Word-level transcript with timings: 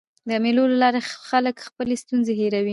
د 0.29 0.31
مېلو 0.43 0.63
له 0.71 0.77
لاري 0.83 1.01
خلک 1.29 1.55
خپلي 1.67 1.95
ستونزي 2.03 2.33
هېروي. 2.39 2.69